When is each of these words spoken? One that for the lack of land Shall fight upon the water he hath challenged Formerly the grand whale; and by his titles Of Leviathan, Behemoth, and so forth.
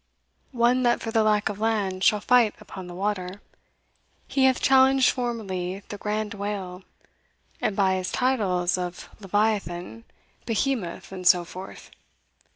One 0.55 0.81
that 0.81 0.99
for 0.99 1.11
the 1.11 1.21
lack 1.21 1.47
of 1.47 1.59
land 1.59 2.03
Shall 2.03 2.21
fight 2.21 2.55
upon 2.59 2.87
the 2.87 2.95
water 2.95 3.39
he 4.27 4.45
hath 4.45 4.59
challenged 4.59 5.11
Formerly 5.11 5.83
the 5.89 5.97
grand 5.99 6.33
whale; 6.33 6.81
and 7.61 7.75
by 7.75 7.97
his 7.97 8.11
titles 8.11 8.79
Of 8.79 9.09
Leviathan, 9.19 10.05
Behemoth, 10.47 11.11
and 11.11 11.27
so 11.27 11.45
forth. 11.45 11.91